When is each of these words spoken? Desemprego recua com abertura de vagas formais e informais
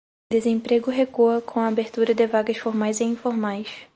Desemprego 0.33 0.89
recua 0.89 1.41
com 1.41 1.59
abertura 1.59 2.15
de 2.15 2.25
vagas 2.25 2.57
formais 2.57 2.99
e 3.01 3.03
informais 3.03 3.69